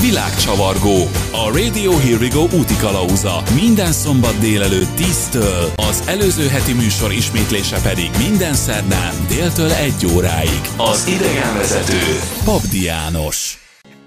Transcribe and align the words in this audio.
Világcsavargó. 0.00 0.96
A 1.32 1.58
Radio 1.58 1.90
Here 1.90 2.16
We 2.16 2.28
Go 2.28 2.42
úti 2.58 2.76
kalauza. 2.76 3.42
Minden 3.54 3.92
szombat 3.92 4.38
délelőtt 4.38 4.96
10-től, 4.96 5.74
az 5.88 6.02
előző 6.06 6.46
heti 6.46 6.72
műsor 6.72 7.12
ismétlése 7.12 7.80
pedig 7.82 8.10
minden 8.28 8.54
szerdán 8.54 9.14
déltől 9.28 9.70
1 9.70 10.06
óráig. 10.14 10.60
Az 10.76 11.06
idegenvezető 11.06 12.00
Pabdi 12.44 12.82
János. 12.82 13.58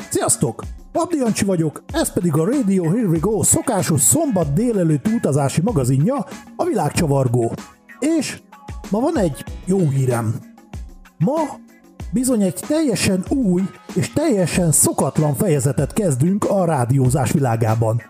Sziasztok! 0.09 0.63
Pabdi 0.91 1.17
Jancsi 1.17 1.45
vagyok, 1.45 1.83
ez 1.93 2.13
pedig 2.13 2.33
a 2.33 2.45
Radio 2.45 2.83
Here 2.83 3.07
We 3.07 3.17
Go 3.19 3.43
szokásos 3.43 4.01
szombat 4.01 4.53
délelőtt 4.53 5.07
utazási 5.07 5.61
magazinja, 5.61 6.25
a 6.55 6.63
Világcsavargó. 6.65 7.53
És 7.99 8.37
ma 8.89 8.99
van 8.99 9.19
egy 9.19 9.43
jó 9.65 9.89
hírem. 9.89 10.35
Ma 11.17 11.63
bizony 12.15 12.41
egy 12.41 12.59
teljesen 12.67 13.23
új 13.29 13.61
és 13.93 14.13
teljesen 14.13 14.71
szokatlan 14.71 15.33
fejezetet 15.33 15.93
kezdünk 15.93 16.45
a 16.49 16.65
rádiózás 16.65 17.31
világában. 17.31 18.01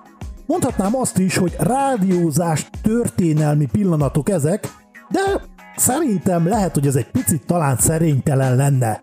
Mondhatnám 0.45 0.95
azt 0.95 1.17
is, 1.17 1.37
hogy 1.37 1.55
rádiózás 1.59 2.69
történelmi 2.81 3.65
pillanatok 3.71 4.29
ezek, 4.29 4.67
de 5.09 5.41
szerintem 5.75 6.47
lehet, 6.47 6.73
hogy 6.73 6.87
ez 6.87 6.95
egy 6.95 7.11
picit 7.11 7.45
talán 7.45 7.77
szerénytelen 7.77 8.55
lenne. 8.55 9.01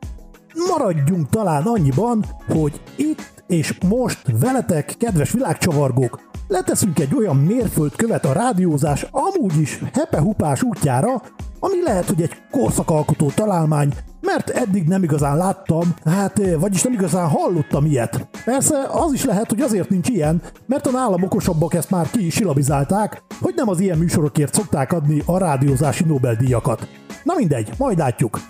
Maradjunk 0.68 1.28
talán 1.28 1.62
annyiban, 1.62 2.24
hogy 2.46 2.80
itt 2.96 3.41
és 3.52 3.78
most 3.88 4.22
veletek, 4.40 4.94
kedves 4.98 5.30
világcsavargók, 5.30 6.20
leteszünk 6.48 6.98
egy 6.98 7.14
olyan 7.14 7.36
mérföldkövet 7.36 8.24
a 8.24 8.32
rádiózás 8.32 9.06
amúgy 9.10 9.60
is 9.60 9.80
hepehupás 9.92 10.62
útjára, 10.62 11.22
ami 11.60 11.82
lehet, 11.84 12.06
hogy 12.06 12.22
egy 12.22 12.36
korszakalkotó 12.50 13.30
találmány, 13.30 13.92
mert 14.20 14.50
eddig 14.50 14.88
nem 14.88 15.02
igazán 15.02 15.36
láttam, 15.36 15.94
hát 16.04 16.38
eh, 16.38 16.60
vagyis 16.60 16.82
nem 16.82 16.92
igazán 16.92 17.28
hallottam 17.28 17.86
ilyet. 17.86 18.28
Persze 18.44 18.86
az 18.90 19.12
is 19.12 19.24
lehet, 19.24 19.48
hogy 19.48 19.60
azért 19.60 19.88
nincs 19.88 20.08
ilyen, 20.08 20.42
mert 20.66 20.86
a 20.86 20.90
nálam 20.90 21.22
okosabbak 21.22 21.74
ezt 21.74 21.90
már 21.90 22.10
ki 22.10 22.26
is 22.26 22.34
silabizálták, 22.34 23.22
hogy 23.40 23.52
nem 23.56 23.68
az 23.68 23.80
ilyen 23.80 23.98
műsorokért 23.98 24.54
szokták 24.54 24.92
adni 24.92 25.22
a 25.26 25.38
rádiózási 25.38 26.04
Nobel-díjakat. 26.04 26.88
Na 27.24 27.34
mindegy, 27.36 27.70
majd 27.78 27.98
látjuk. 27.98 28.40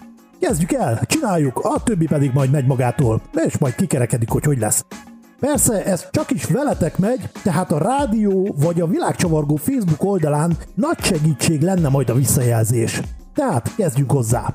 Kezdjük 0.47 0.73
el, 0.73 1.01
csináljuk, 1.07 1.59
a 1.59 1.83
többi 1.83 2.07
pedig 2.07 2.31
majd 2.33 2.51
megy 2.51 2.67
magától, 2.67 3.23
és 3.47 3.59
majd 3.59 3.75
kikerekedik, 3.75 4.31
hogy 4.31 4.45
hogy 4.45 4.59
lesz. 4.59 4.85
Persze, 5.41 5.85
ez 5.85 6.07
csak 6.11 6.31
is 6.31 6.45
veletek 6.45 6.99
megy, 6.99 7.31
tehát 7.43 7.73
a 7.73 7.79
rádió 7.79 8.55
vagy 8.59 8.81
a 8.81 8.87
világcsavargó 8.87 9.57
Facebook 9.57 10.05
oldalán 10.05 10.57
nagy 10.75 11.01
segítség 11.01 11.61
lenne 11.61 11.89
majd 11.89 12.11
a 12.11 12.15
visszajelzés. 12.15 13.01
Tehát 13.35 13.75
kezdjünk 13.75 14.11
hozzá. 14.11 14.55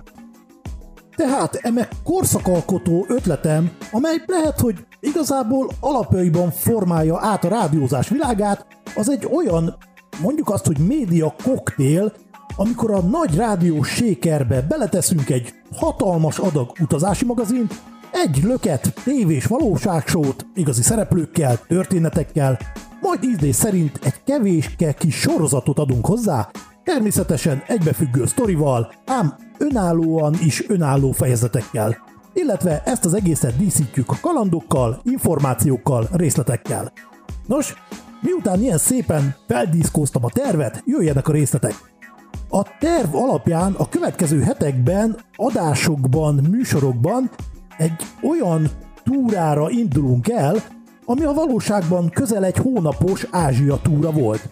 Tehát 1.15 1.55
eme 1.55 1.87
korszakalkotó 2.03 3.05
ötletem, 3.09 3.71
amely 3.91 4.23
lehet, 4.25 4.59
hogy 4.59 4.85
igazából 4.99 5.69
alapjaiban 5.79 6.51
formálja 6.51 7.19
át 7.21 7.43
a 7.43 7.49
rádiózás 7.49 8.09
világát, 8.09 8.65
az 8.95 9.09
egy 9.09 9.27
olyan, 9.35 9.77
mondjuk 10.21 10.49
azt, 10.49 10.65
hogy 10.65 10.77
média 10.79 11.35
koktél, 11.43 12.13
amikor 12.55 12.91
a 12.91 13.01
nagy 13.01 13.35
rádiós 13.35 13.89
sékerbe 13.89 14.61
beleteszünk 14.61 15.29
egy 15.29 15.53
hatalmas 15.75 16.39
adag 16.39 16.71
utazási 16.79 17.25
magazint, 17.25 17.81
egy 18.11 18.43
löket 18.43 18.93
tévés 19.03 19.45
valóságsót, 19.45 20.45
igazi 20.53 20.81
szereplőkkel, 20.81 21.59
történetekkel, 21.67 22.59
majd 23.01 23.23
ízdés 23.23 23.55
szerint 23.55 23.99
egy 24.03 24.23
kevéske 24.23 24.93
kis 24.93 25.15
sorozatot 25.15 25.79
adunk 25.79 26.05
hozzá, 26.05 26.49
természetesen 26.83 27.63
egybefüggő 27.67 28.25
sztorival, 28.25 28.93
ám 29.05 29.35
önállóan 29.57 30.35
is 30.43 30.69
önálló 30.69 31.11
fejezetekkel. 31.11 31.97
Illetve 32.33 32.81
ezt 32.85 33.05
az 33.05 33.13
egészet 33.13 33.57
díszítjük 33.57 34.05
kalandokkal, 34.21 35.01
információkkal, 35.03 36.07
részletekkel. 36.11 36.91
Nos, 37.45 37.73
miután 38.21 38.61
ilyen 38.61 38.77
szépen 38.77 39.35
feldíszkóztam 39.47 40.25
a 40.25 40.29
tervet, 40.29 40.83
jöjjenek 40.85 41.27
a 41.27 41.31
részletek. 41.31 41.96
A 42.49 42.77
terv 42.79 43.15
alapján 43.15 43.73
a 43.73 43.89
következő 43.89 44.41
hetekben, 44.41 45.17
adásokban, 45.35 46.47
műsorokban 46.49 47.29
egy 47.77 48.01
olyan 48.21 48.69
túrára 49.03 49.69
indulunk 49.69 50.29
el, 50.29 50.55
ami 51.05 51.23
a 51.23 51.33
valóságban 51.33 52.09
közel 52.09 52.45
egy 52.45 52.57
hónapos 52.57 53.27
Ázsia 53.31 53.79
túra 53.81 54.11
volt. 54.11 54.49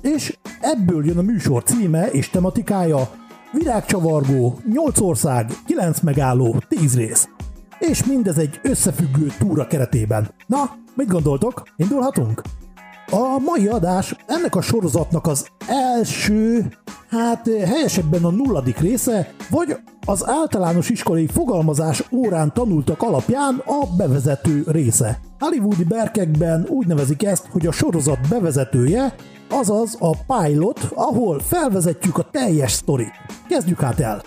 És 0.00 0.38
ebből 0.60 1.06
jön 1.06 1.18
a 1.18 1.22
műsor 1.22 1.62
címe 1.62 2.10
és 2.10 2.30
tematikája 2.30 3.10
Virágcsavargó, 3.52 4.58
8 4.72 5.00
ország, 5.00 5.50
9 5.66 6.00
megálló, 6.00 6.62
10 6.68 6.96
rész. 6.96 7.28
És 7.78 8.04
mindez 8.04 8.38
egy 8.38 8.60
összefüggő 8.62 9.26
túra 9.38 9.66
keretében. 9.66 10.28
Na, 10.46 10.70
mit 10.94 11.08
gondoltok? 11.08 11.62
Indulhatunk? 11.76 12.42
A 13.10 13.38
mai 13.44 13.66
adás 13.66 14.16
ennek 14.26 14.54
a 14.54 14.60
sorozatnak 14.60 15.26
az 15.26 15.48
első, 15.66 16.72
hát 17.12 17.48
helyesebben 17.64 18.24
a 18.24 18.30
nulladik 18.30 18.78
része, 18.78 19.34
vagy 19.50 19.76
az 20.06 20.28
általános 20.28 20.88
iskolai 20.88 21.26
fogalmazás 21.26 22.04
órán 22.12 22.52
tanultak 22.52 23.02
alapján 23.02 23.62
a 23.66 23.86
bevezető 23.96 24.62
része. 24.66 25.18
Hollywoodi 25.38 25.84
berkekben 25.84 26.66
úgy 26.68 26.86
nevezik 26.86 27.24
ezt, 27.24 27.46
hogy 27.50 27.66
a 27.66 27.72
sorozat 27.72 28.28
bevezetője, 28.28 29.14
azaz 29.50 29.96
a 30.00 30.16
pilot, 30.16 30.80
ahol 30.94 31.40
felvezetjük 31.40 32.18
a 32.18 32.28
teljes 32.30 32.72
sztorit. 32.72 33.12
Kezdjük 33.48 33.80
hát 33.80 34.00
el! 34.00 34.22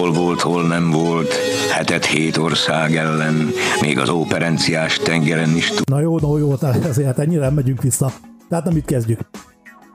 Hol 0.00 0.12
volt, 0.12 0.40
hol 0.40 0.66
nem 0.66 0.90
volt, 0.90 1.32
hetet 1.70 2.04
hét 2.04 2.36
ország 2.36 2.96
ellen, 2.96 3.48
még 3.80 3.98
az 3.98 4.08
operenciás 4.08 4.96
tengeren 4.96 5.56
is 5.56 5.68
tud. 5.68 5.88
Na 5.88 6.00
jó, 6.00 6.18
na 6.18 6.38
jó, 6.38 6.54
ezért 6.84 7.18
ennyire 7.18 7.40
nem 7.40 7.54
megyünk 7.54 7.82
vissza. 7.82 8.12
Tehát 8.48 8.64
nem 8.64 8.76
itt 8.76 8.84
kezdjük. 8.84 9.20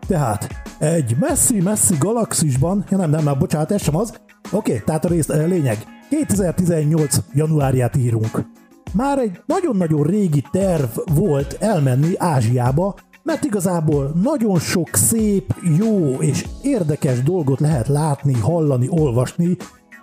Tehát, 0.07 0.47
egy 0.79 1.15
messzi-messzi 1.19 1.95
galaxisban, 1.99 2.85
ja 2.89 2.97
nem, 2.97 3.09
nem, 3.09 3.23
nem, 3.23 3.39
bocsánat, 3.39 3.71
ez 3.71 3.81
sem 3.81 3.95
az. 3.95 4.13
Oké, 4.51 4.71
okay, 4.71 4.81
tehát 4.85 5.05
a 5.05 5.07
rész, 5.07 5.29
a 5.29 5.35
lényeg. 5.35 5.77
2018. 6.09 7.17
januárját 7.33 7.95
írunk. 7.95 8.45
Már 8.93 9.17
egy 9.17 9.41
nagyon-nagyon 9.45 10.03
régi 10.03 10.43
terv 10.51 10.97
volt 11.15 11.57
elmenni 11.59 12.13
Ázsiába, 12.17 12.95
mert 13.23 13.43
igazából 13.43 14.11
nagyon 14.23 14.59
sok 14.59 14.89
szép, 14.95 15.53
jó 15.77 16.11
és 16.19 16.45
érdekes 16.61 17.23
dolgot 17.23 17.59
lehet 17.59 17.87
látni, 17.87 18.39
hallani, 18.39 18.87
olvasni 18.89 19.57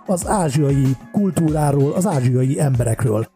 az 0.05 0.27
ázsiai 0.27 0.97
kultúráról, 1.11 1.91
az 1.91 2.05
ázsiai 2.05 2.59
emberekről. 2.59 3.27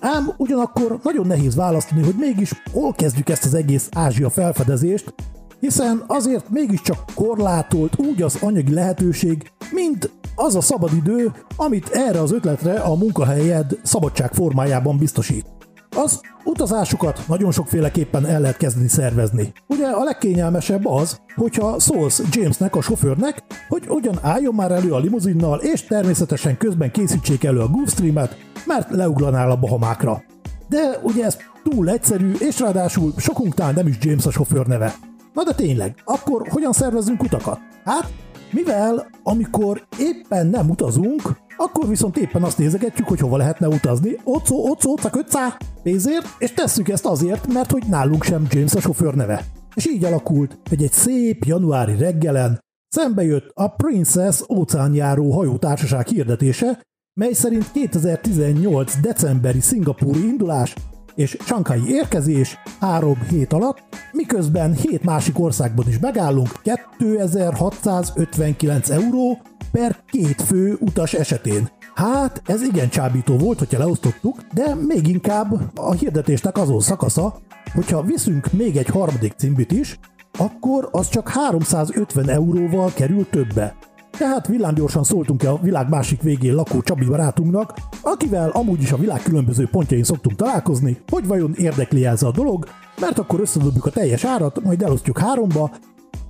Ám 0.00 0.32
ugyanakkor 0.36 0.98
nagyon 1.02 1.26
nehéz 1.26 1.54
választani, 1.54 2.02
hogy 2.02 2.14
mégis 2.18 2.52
hol 2.72 2.92
kezdjük 2.92 3.28
ezt 3.28 3.44
az 3.44 3.54
egész 3.54 3.88
Ázsia 3.94 4.30
felfedezést, 4.30 5.14
hiszen 5.60 6.04
azért 6.06 6.50
mégiscsak 6.50 6.98
korlátolt 7.14 7.98
úgy 7.98 8.22
az 8.22 8.38
anyagi 8.40 8.72
lehetőség, 8.72 9.50
mint 9.70 10.10
az 10.34 10.54
a 10.54 10.60
szabadidő, 10.60 11.32
amit 11.56 11.88
erre 11.88 12.20
az 12.20 12.32
ötletre 12.32 12.72
a 12.72 12.94
munkahelyed 12.94 13.78
szabadság 13.82 14.32
formájában 14.32 14.98
biztosít. 14.98 15.55
Az 16.04 16.20
utazásukat 16.44 17.24
nagyon 17.28 17.52
sokféleképpen 17.52 18.26
el 18.26 18.40
lehet 18.40 18.56
kezdeni 18.56 18.88
szervezni. 18.88 19.52
Ugye 19.66 19.86
a 19.86 20.04
legkényelmesebb 20.04 20.86
az, 20.86 21.20
hogyha 21.34 21.80
szólsz 21.80 22.22
Jamesnek, 22.30 22.76
a 22.76 22.80
sofőrnek, 22.80 23.42
hogy 23.68 23.84
ugyan 23.88 24.18
álljon 24.22 24.54
már 24.54 24.70
elő 24.70 24.92
a 24.92 24.98
limuzinnal, 24.98 25.58
és 25.58 25.84
természetesen 25.84 26.56
közben 26.56 26.90
készítsék 26.90 27.44
elő 27.44 27.60
a 27.60 27.70
Streamet, 27.86 28.36
mert 28.66 28.90
leuglanál 28.90 29.50
a 29.50 29.56
Bahamákra. 29.56 30.22
De 30.68 30.98
ugye 31.02 31.24
ez 31.24 31.36
túl 31.62 31.90
egyszerű, 31.90 32.32
és 32.38 32.60
ráadásul 32.60 33.12
sokunknál 33.16 33.72
nem 33.72 33.86
is 33.86 33.96
James 34.00 34.26
a 34.26 34.30
sofőr 34.30 34.66
neve. 34.66 34.94
Na 35.34 35.42
de 35.42 35.52
tényleg, 35.52 35.94
akkor 36.04 36.48
hogyan 36.48 36.72
szervezünk 36.72 37.22
utakat? 37.22 37.58
Hát, 37.84 38.12
mivel 38.50 39.06
amikor 39.22 39.82
éppen 39.98 40.46
nem 40.46 40.70
utazunk, 40.70 41.22
akkor 41.56 41.88
viszont 41.88 42.16
éppen 42.16 42.42
azt 42.42 42.58
nézegetjük, 42.58 43.08
hogy 43.08 43.20
hova 43.20 43.36
lehetne 43.36 43.68
utazni. 43.68 44.16
Ocó, 44.24 44.70
ocó, 44.70 44.96
cak, 44.96 45.16
öccá, 45.16 45.56
pénzért, 45.82 46.26
és 46.38 46.52
tesszük 46.52 46.88
ezt 46.88 47.06
azért, 47.06 47.52
mert 47.52 47.70
hogy 47.70 47.82
nálunk 47.88 48.24
sem 48.24 48.46
James 48.50 48.74
a 48.74 48.80
sofőr 48.80 49.14
neve. 49.14 49.44
És 49.74 49.86
így 49.86 50.04
alakult, 50.04 50.58
hogy 50.68 50.82
egy 50.82 50.92
szép 50.92 51.44
januári 51.44 51.96
reggelen 51.96 52.64
szembe 52.88 53.22
jött 53.22 53.50
a 53.54 53.68
Princess 53.68 54.42
óceánjáró 54.48 55.32
hajótársaság 55.32 56.06
hirdetése, 56.06 56.80
mely 57.20 57.32
szerint 57.32 57.72
2018. 57.72 59.00
decemberi 59.00 59.60
szingapúri 59.60 60.26
indulás 60.26 60.74
és 61.14 61.36
Shanghai 61.40 61.82
érkezés 61.88 62.58
3 62.80 63.22
hét 63.28 63.52
alatt, 63.52 63.82
miközben 64.12 64.74
7 64.74 65.04
másik 65.04 65.38
országban 65.38 65.88
is 65.88 65.98
megállunk 65.98 66.48
2659 66.62 68.90
euró 68.90 69.38
per 69.76 69.96
két 70.10 70.42
fő 70.42 70.76
utas 70.80 71.14
esetén. 71.14 71.68
Hát, 71.94 72.42
ez 72.46 72.62
igen 72.62 72.88
csábító 72.88 73.36
volt, 73.36 73.58
hogyha 73.58 73.78
leosztottuk, 73.78 74.40
de 74.54 74.74
még 74.74 75.08
inkább 75.08 75.78
a 75.78 75.92
hirdetésnek 75.92 76.58
azon 76.58 76.80
szakasza, 76.80 77.38
hogyha 77.74 78.02
viszünk 78.02 78.52
még 78.52 78.76
egy 78.76 78.86
harmadik 78.86 79.32
cimbit 79.32 79.72
is, 79.72 79.98
akkor 80.38 80.88
az 80.92 81.08
csak 81.08 81.28
350 81.28 82.28
euróval 82.28 82.92
kerül 82.94 83.28
többe. 83.30 83.76
Tehát 84.18 84.46
villámgyorsan 84.46 85.04
szóltunk 85.04 85.42
a 85.42 85.58
világ 85.62 85.88
másik 85.88 86.22
végén 86.22 86.54
lakó 86.54 86.82
Csabi 86.82 87.04
barátunknak, 87.04 87.74
akivel 88.02 88.50
amúgy 88.50 88.82
is 88.82 88.92
a 88.92 88.96
világ 88.96 89.22
különböző 89.22 89.68
pontjain 89.70 90.04
szoktunk 90.04 90.36
találkozni, 90.36 90.98
hogy 91.08 91.26
vajon 91.26 91.54
érdekli 91.56 92.06
ez 92.06 92.22
a 92.22 92.30
dolog, 92.30 92.66
mert 93.00 93.18
akkor 93.18 93.40
összedobjuk 93.40 93.86
a 93.86 93.90
teljes 93.90 94.24
árat, 94.24 94.62
majd 94.62 94.82
elosztjuk 94.82 95.18
háromba, 95.18 95.70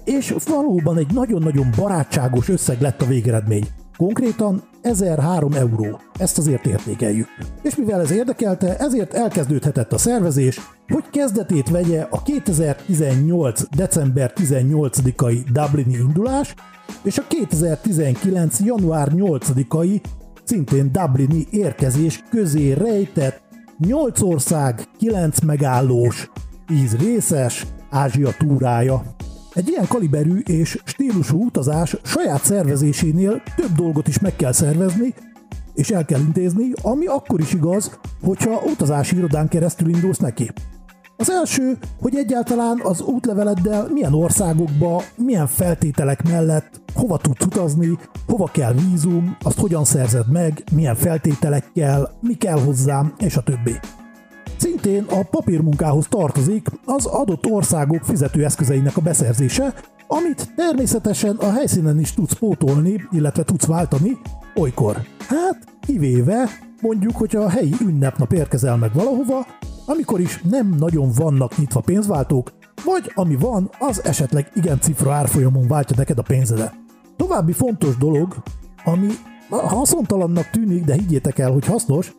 és 0.06 0.34
valóban 0.44 0.96
egy 0.98 1.12
nagyon-nagyon 1.12 1.66
barátságos 1.76 2.48
összeg 2.48 2.80
lett 2.80 3.02
a 3.02 3.06
végeredmény. 3.06 3.66
Konkrétan 3.96 4.62
1003 4.82 5.52
euró. 5.52 6.00
Ezt 6.18 6.38
azért 6.38 6.66
értékeljük. 6.66 7.28
És 7.62 7.76
mivel 7.76 8.00
ez 8.00 8.10
érdekelte, 8.10 8.76
ezért 8.76 9.14
elkezdődhetett 9.14 9.92
a 9.92 9.98
szervezés, 9.98 10.60
hogy 10.88 11.04
kezdetét 11.10 11.70
vegye 11.70 12.06
a 12.10 12.22
2018. 12.22 13.62
december 13.76 14.32
18-ai 14.36 15.44
Dublini 15.52 15.96
indulás, 15.96 16.54
és 17.02 17.18
a 17.18 17.26
2019. 17.28 18.60
január 18.60 19.08
8-ai 19.14 20.00
szintén 20.44 20.92
Dublini 20.92 21.46
érkezés 21.50 22.22
közé 22.30 22.72
rejtett 22.72 23.40
8 23.78 24.22
ország, 24.22 24.88
9 24.98 25.40
megállós, 25.40 26.30
10 26.66 26.96
részes 26.96 27.66
Ázsia 27.90 28.30
túrája. 28.38 29.15
Egy 29.56 29.68
ilyen 29.68 29.86
kaliberű 29.88 30.38
és 30.38 30.78
stílusú 30.84 31.44
utazás 31.44 31.96
saját 32.02 32.44
szervezésénél 32.44 33.42
több 33.56 33.72
dolgot 33.76 34.08
is 34.08 34.18
meg 34.18 34.36
kell 34.36 34.52
szervezni, 34.52 35.14
és 35.74 35.90
el 35.90 36.04
kell 36.04 36.20
intézni, 36.20 36.72
ami 36.82 37.06
akkor 37.06 37.40
is 37.40 37.52
igaz, 37.52 37.98
hogyha 38.22 38.62
utazási 38.66 39.16
irodán 39.16 39.48
keresztül 39.48 39.88
indulsz 39.88 40.18
neki. 40.18 40.50
Az 41.16 41.30
első, 41.30 41.78
hogy 42.00 42.16
egyáltalán 42.16 42.80
az 42.82 43.00
útleveleddel 43.00 43.88
milyen 43.92 44.14
országokba, 44.14 45.02
milyen 45.16 45.46
feltételek 45.46 46.22
mellett, 46.28 46.80
hova 46.94 47.18
tudsz 47.18 47.44
utazni, 47.44 47.98
hova 48.26 48.48
kell 48.52 48.72
vízum, 48.72 49.36
azt 49.42 49.58
hogyan 49.58 49.84
szerzed 49.84 50.32
meg, 50.32 50.64
milyen 50.72 50.94
feltételekkel, 50.94 52.18
mi 52.20 52.34
kell 52.34 52.58
hozzám, 52.60 53.14
és 53.18 53.36
a 53.36 53.42
többi. 53.42 53.78
Szintén 54.56 55.04
a 55.08 55.22
papírmunkához 55.30 56.06
tartozik 56.08 56.68
az 56.84 57.06
adott 57.06 57.46
országok 57.50 58.04
fizetőeszközeinek 58.04 58.96
a 58.96 59.00
beszerzése, 59.00 59.74
amit 60.06 60.54
természetesen 60.56 61.36
a 61.36 61.52
helyszínen 61.52 62.00
is 62.00 62.14
tudsz 62.14 62.34
pótolni, 62.34 63.02
illetve 63.10 63.42
tudsz 63.42 63.66
váltani, 63.66 64.18
olykor. 64.54 64.96
Hát, 65.28 65.58
kivéve 65.80 66.48
mondjuk, 66.80 67.16
hogyha 67.16 67.40
a 67.40 67.48
helyi 67.48 67.74
ünnepnap 67.80 68.32
érkezel 68.32 68.76
meg 68.76 68.90
valahova, 68.94 69.46
amikor 69.86 70.20
is 70.20 70.40
nem 70.42 70.74
nagyon 70.78 71.10
vannak 71.14 71.56
nyitva 71.56 71.80
pénzváltók, 71.80 72.52
vagy 72.84 73.12
ami 73.14 73.36
van, 73.36 73.70
az 73.78 74.04
esetleg 74.04 74.50
igen 74.54 74.80
cifra 74.80 75.12
árfolyamon 75.12 75.68
váltja 75.68 75.96
neked 75.98 76.18
a 76.18 76.22
pénzedet. 76.22 76.74
További 77.16 77.52
fontos 77.52 77.96
dolog, 77.96 78.36
ami 78.84 79.06
haszontalannak 79.50 80.50
tűnik, 80.50 80.84
de 80.84 80.94
higgyétek 80.94 81.38
el, 81.38 81.52
hogy 81.52 81.66
hasznos, 81.66 82.12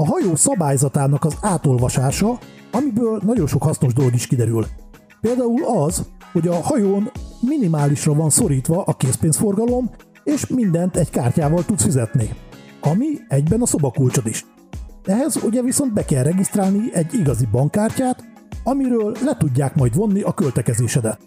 a 0.00 0.06
hajó 0.06 0.34
szabályzatának 0.34 1.24
az 1.24 1.36
átolvasása, 1.40 2.38
amiből 2.72 3.20
nagyon 3.24 3.46
sok 3.46 3.62
hasznos 3.62 3.92
dolog 3.92 4.14
is 4.14 4.26
kiderül. 4.26 4.66
Például 5.20 5.64
az, 5.64 6.06
hogy 6.32 6.48
a 6.48 6.54
hajón 6.54 7.10
minimálisra 7.40 8.14
van 8.14 8.30
szorítva 8.30 8.82
a 8.82 8.92
készpénzforgalom, 8.92 9.90
és 10.24 10.46
mindent 10.46 10.96
egy 10.96 11.10
kártyával 11.10 11.64
tudsz 11.64 11.82
fizetni, 11.82 12.28
ami 12.80 13.06
egyben 13.28 13.60
a 13.60 13.66
szobakulcsod 13.66 14.26
is. 14.26 14.46
Ehhez 15.04 15.42
ugye 15.44 15.62
viszont 15.62 15.92
be 15.92 16.04
kell 16.04 16.22
regisztrálni 16.22 16.90
egy 16.92 17.14
igazi 17.14 17.46
bankkártyát, 17.50 18.24
amiről 18.64 19.16
le 19.24 19.36
tudják 19.36 19.74
majd 19.74 19.94
vonni 19.94 20.20
a 20.20 20.32
költekezésedet. 20.32 21.18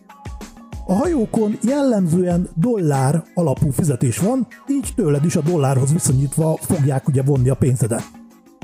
A 0.86 0.94
hajókon 0.94 1.58
jellemzően 1.64 2.50
dollár 2.56 3.24
alapú 3.34 3.72
fizetés 3.72 4.18
van, 4.18 4.48
így 4.68 4.92
tőled 4.96 5.26
is 5.26 5.36
a 5.36 5.42
dollárhoz 5.42 5.92
viszonyítva 5.92 6.58
fogják 6.62 7.08
ugye 7.08 7.24
vonni 7.24 7.50
a 7.50 7.56
pénzedet. 7.56 8.21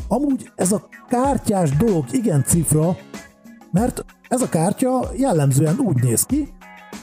Amúgy 0.07 0.51
ez 0.56 0.71
a 0.71 0.88
kártyás 1.09 1.77
dolog 1.77 2.06
igen 2.12 2.44
cifra, 2.44 2.98
mert 3.71 4.06
ez 4.27 4.42
a 4.42 4.50
kártya 4.50 5.09
jellemzően 5.18 5.80
úgy 5.80 6.04
néz 6.04 6.24
ki, 6.24 6.54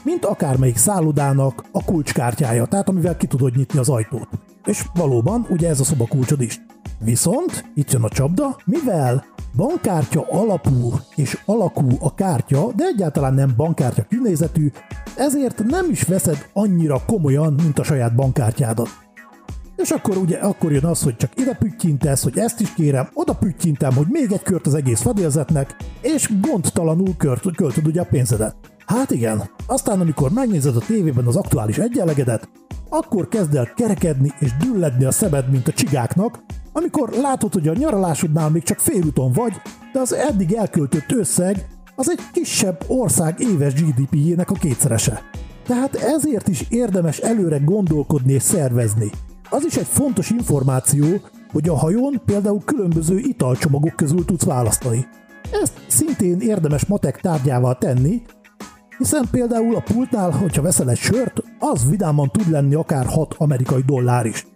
mint 0.03 0.25
akármelyik 0.25 0.77
szállodának 0.77 1.63
a 1.71 1.83
kulcskártyája, 1.83 2.65
tehát 2.65 2.89
amivel 2.89 3.17
ki 3.17 3.27
tudod 3.27 3.55
nyitni 3.55 3.79
az 3.79 3.89
ajtót. 3.89 4.27
És 4.65 4.85
valóban, 4.93 5.45
ugye 5.49 5.69
ez 5.69 5.79
a 5.79 5.83
szoba 5.83 6.07
kulcsod 6.07 6.41
is. 6.41 6.61
Viszont, 6.99 7.65
itt 7.73 7.91
jön 7.91 8.03
a 8.03 8.09
csapda, 8.09 8.57
mivel 8.65 9.25
bankkártya 9.55 10.25
alapú 10.29 10.93
és 11.15 11.37
alakú 11.45 11.87
a 11.99 12.13
kártya, 12.13 12.71
de 12.75 12.83
egyáltalán 12.83 13.33
nem 13.33 13.53
bankkártya 13.57 14.03
kinézetű, 14.03 14.71
ezért 15.17 15.63
nem 15.63 15.89
is 15.89 16.03
veszed 16.03 16.49
annyira 16.53 17.05
komolyan, 17.05 17.53
mint 17.53 17.79
a 17.79 17.83
saját 17.83 18.15
bankkártyádat. 18.15 19.04
És 19.75 19.89
akkor 19.89 20.17
ugye 20.17 20.37
akkor 20.37 20.71
jön 20.71 20.85
az, 20.85 21.01
hogy 21.01 21.15
csak 21.15 21.31
ide 21.35 21.53
püttyintesz, 21.53 22.23
hogy 22.23 22.37
ezt 22.37 22.59
is 22.59 22.73
kérem, 22.73 23.09
oda 23.13 23.33
püttyintem, 23.33 23.93
hogy 23.93 24.05
még 24.09 24.31
egy 24.31 24.43
kört 24.43 24.67
az 24.67 24.73
egész 24.73 25.01
fedélzetnek, 25.01 25.75
és 26.01 26.31
gondtalanul 26.41 27.15
kört, 27.17 27.55
költöd 27.55 27.87
ugye 27.87 28.01
a 28.01 28.07
pénzedet. 28.09 28.55
Hát 28.85 29.11
igen, 29.11 29.49
aztán 29.67 29.99
amikor 29.99 30.31
megnézed 30.31 30.75
a 30.75 30.85
tévében 30.87 31.25
az 31.25 31.35
aktuális 31.35 31.77
egyenlegedet, 31.77 32.49
akkor 32.89 33.27
kezd 33.27 33.55
el 33.55 33.73
kerekedni 33.75 34.33
és 34.39 34.57
dülledni 34.57 35.05
a 35.05 35.11
szemed, 35.11 35.49
mint 35.49 35.67
a 35.67 35.73
csigáknak, 35.73 36.43
amikor 36.71 37.09
látod, 37.09 37.53
hogy 37.53 37.67
a 37.67 37.73
nyaralásodnál 37.73 38.49
még 38.49 38.63
csak 38.63 38.79
félúton 38.79 39.31
vagy, 39.31 39.53
de 39.93 39.99
az 39.99 40.13
eddig 40.13 40.53
elköltött 40.53 41.11
összeg 41.11 41.67
az 41.95 42.09
egy 42.09 42.19
kisebb 42.31 42.83
ország 42.87 43.39
éves 43.39 43.73
GDP-jének 43.73 44.49
a 44.49 44.53
kétszerese. 44.53 45.21
Tehát 45.65 45.95
ezért 45.95 46.47
is 46.47 46.65
érdemes 46.69 47.17
előre 47.17 47.57
gondolkodni 47.57 48.33
és 48.33 48.41
szervezni. 48.41 49.11
Az 49.49 49.65
is 49.65 49.75
egy 49.75 49.87
fontos 49.87 50.29
információ, 50.29 51.05
hogy 51.51 51.69
a 51.69 51.77
hajón 51.77 52.21
például 52.25 52.61
különböző 52.65 53.17
italcsomagok 53.17 53.95
közül 53.95 54.25
tudsz 54.25 54.43
választani. 54.43 55.07
Ezt 55.61 55.73
szintén 55.87 56.39
érdemes 56.39 56.85
matek 56.85 57.21
tárgyával 57.21 57.77
tenni, 57.77 58.21
hiszen 58.97 59.27
például 59.31 59.75
a 59.75 59.83
pultnál, 59.93 60.31
hogyha 60.31 60.61
veszel 60.61 60.89
egy 60.89 60.97
sört, 60.97 61.43
az 61.59 61.89
vidáman 61.89 62.29
tud 62.31 62.49
lenni 62.49 62.75
akár 62.75 63.05
6 63.05 63.35
amerikai 63.37 63.81
dollár 63.85 64.25
is. 64.25 64.47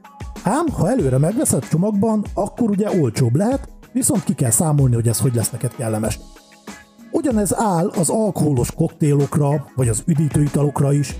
Ám, 0.43 0.67
ha 0.67 0.89
előre 0.89 1.17
megveszed 1.17 1.67
csomagban, 1.67 2.25
akkor 2.34 2.69
ugye 2.69 3.00
olcsóbb 3.01 3.36
lehet, 3.36 3.69
viszont 3.91 4.24
ki 4.24 4.34
kell 4.34 4.50
számolni, 4.50 4.96
hogy 4.96 5.08
ez 5.08 5.19
hogy 5.19 5.36
lesz 5.36 5.50
neked 5.50 5.75
kellemes. 5.75 6.19
Ugyanez 7.12 7.55
áll 7.55 7.88
az 7.88 8.10
alkoholos 8.10 8.72
koktélokra, 8.72 9.65
vagy 9.75 9.88
az 9.88 10.03
üdítőitalokra 10.05 10.93
is. 10.93 11.15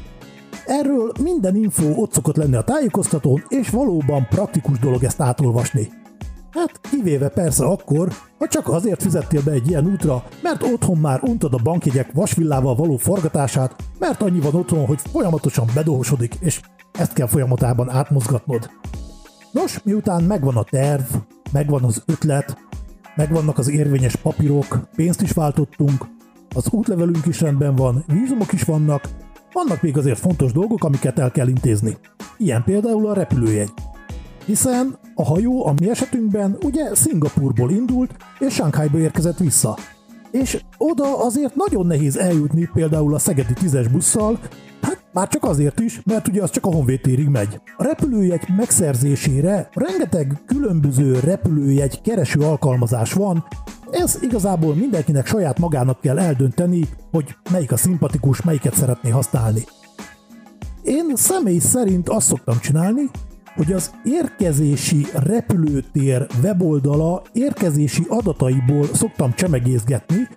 Erről 0.70 1.12
minden 1.22 1.56
info 1.56 1.94
ott 1.96 2.14
szokott 2.14 2.36
lenni 2.36 2.56
a 2.56 2.62
tájékoztatón, 2.62 3.44
és 3.48 3.70
valóban 3.70 4.28
praktikus 4.30 4.80
dolog 4.80 5.04
ezt 5.04 5.22
átolvasni. 5.22 5.90
Hát 6.52 6.80
kivéve 6.82 7.30
persze 7.30 7.66
akkor, 7.66 8.08
ha 8.38 8.48
csak 8.48 8.68
azért 8.68 9.02
fizettél 9.02 9.42
be 9.44 9.52
egy 9.52 9.68
ilyen 9.70 9.92
útra, 9.92 10.24
mert 10.42 10.64
otthon 10.64 10.98
már 10.98 11.24
untad 11.24 11.54
a 11.54 11.60
bankjegyek 11.64 12.12
vasvillával 12.14 12.76
való 12.76 12.98
forgatását, 12.98 13.76
mert 14.00 14.22
annyi 14.22 14.40
van 14.40 14.56
otthon, 14.56 14.86
hogy 14.86 15.00
folyamatosan 15.12 15.66
bedóhosodik, 15.74 16.36
és 16.40 16.62
ezt 16.92 17.14
kell 17.14 17.28
folyamatában 17.28 17.90
átmozgatnod. 17.90 18.70
Nos, 19.52 19.84
miután 19.84 20.24
megvan 20.24 20.58
a 20.58 20.64
terv, 20.64 21.16
megvan 21.52 21.84
az 21.84 22.04
ötlet, 22.06 22.58
megvannak 23.16 23.58
az 23.58 23.70
érvényes 23.70 24.16
papírok, 24.16 24.80
pénzt 24.96 25.22
is 25.22 25.32
váltottunk, 25.32 26.06
az 26.56 26.68
útlevelünk 26.72 27.26
is 27.26 27.42
rendben 27.42 27.76
van, 27.76 28.04
vízumok 28.08 28.54
is 28.54 28.64
vannak, 28.64 29.10
vannak 29.54 29.82
még 29.82 29.98
azért 29.98 30.20
fontos 30.20 30.52
dolgok, 30.52 30.84
amiket 30.84 31.20
el 31.20 31.32
kell 31.32 31.48
intézni. 31.48 31.98
Ilyen 32.38 32.64
például 32.64 33.08
a 33.08 33.14
repülőjegy. 33.14 33.72
Hiszen 34.46 34.98
a 35.16 35.26
hajó 35.26 35.66
a 35.66 35.74
mi 35.82 35.90
esetünkben 35.90 36.58
ugye 36.64 36.96
Szingapurból 36.96 37.72
indult, 37.72 38.16
és 38.40 38.54
Shanghaiba 38.54 38.98
érkezett 38.98 39.38
vissza. 39.38 39.78
És 40.32 40.64
oda 40.78 41.26
azért 41.26 41.56
nagyon 41.56 41.86
nehéz 41.86 42.18
eljutni 42.18 42.70
például 42.74 43.14
a 43.14 43.20
Szegedi 43.20 43.54
10-es 43.62 43.88
busszal, 43.92 44.40
már 45.14 45.28
csak 45.28 45.44
azért 45.44 45.80
is, 45.80 46.02
mert 46.06 46.28
ugye 46.28 46.42
az 46.42 46.50
csak 46.50 46.66
a 46.66 46.72
Honvéd 46.72 47.02
térig 47.02 47.28
megy. 47.28 47.62
A 47.78 47.84
repülőjegy 47.84 48.44
megszerzésére 48.58 49.70
rengeteg 49.74 50.42
különböző 50.46 51.20
repülőjegy 51.20 52.02
kereső 52.02 52.40
alkalmazás 52.40 53.14
van, 53.14 53.46
ez 53.92 54.18
igazából 54.22 54.76
mindenkinek 54.76 55.28
saját 55.28 55.60
magának 55.60 56.02
kell 56.02 56.20
eldönteni, 56.20 56.90
hogy 57.12 57.36
melyik 57.52 57.72
a 57.72 57.78
szimpatikus, 57.78 58.42
melyiket 58.42 58.74
szeretné 58.74 59.10
használni. 59.10 59.64
Én 60.84 61.12
személy 61.16 61.60
szerint 61.60 62.10
azt 62.10 62.28
szoktam 62.28 62.60
csinálni, 62.60 63.02
hogy 63.56 63.74
az 63.74 63.92
érkezési 64.04 65.08
repülőtér 65.14 66.28
weboldala 66.44 67.22
érkezési 67.34 68.06
adataiból 68.10 68.86
szoktam 68.94 69.34
csemegészgetni, 69.34 70.28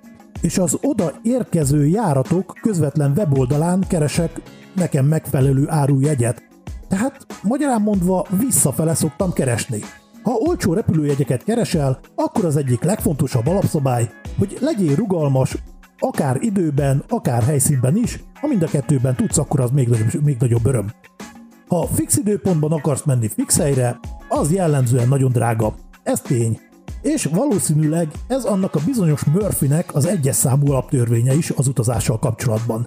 és 0.40 0.58
az 0.58 0.78
oda 0.82 1.12
érkező 1.22 1.86
járatok 1.86 2.54
közvetlen 2.62 3.12
weboldalán 3.16 3.84
keresek 3.88 4.40
nekem 4.74 5.06
megfelelő 5.06 5.64
árujegyet. 5.68 6.42
Tehát 6.88 7.26
magyarán 7.42 7.82
mondva 7.82 8.26
visszafele 8.38 8.94
szoktam 8.94 9.32
keresni. 9.32 9.80
Ha 10.22 10.32
olcsó 10.32 10.72
repülőjegyeket 10.72 11.44
keresel, 11.44 12.00
akkor 12.14 12.44
az 12.44 12.56
egyik 12.56 12.82
legfontosabb 12.82 13.46
alapszabály, 13.46 14.10
hogy 14.38 14.56
legyél 14.60 14.94
rugalmas, 14.94 15.56
akár 15.98 16.36
időben, 16.40 17.04
akár 17.08 17.42
helyszínben 17.42 17.96
is, 17.96 18.24
ha 18.40 18.46
mind 18.46 18.62
a 18.62 18.66
kettőben 18.66 19.14
tudsz, 19.14 19.38
akkor 19.38 19.60
az 19.60 19.70
még 19.70 19.88
nagyobb, 19.88 20.24
még 20.24 20.36
nagyobb 20.38 20.66
öröm. 20.66 20.90
Ha 21.68 21.86
fix 21.86 22.16
időpontban 22.16 22.72
akarsz 22.72 23.04
menni 23.04 23.28
fix 23.28 23.58
helyre, 23.58 23.98
az 24.28 24.52
jellemzően 24.52 25.08
nagyon 25.08 25.32
drága. 25.32 25.74
Ez 26.02 26.20
tény. 26.20 26.60
És 27.02 27.24
valószínűleg 27.24 28.08
ez 28.26 28.44
annak 28.44 28.74
a 28.74 28.80
bizonyos 28.86 29.24
Murphynek 29.24 29.94
az 29.94 30.06
egyes 30.06 30.36
számú 30.36 30.70
alaptörvénye 30.70 31.34
is 31.34 31.50
az 31.50 31.66
utazással 31.66 32.18
kapcsolatban. 32.18 32.86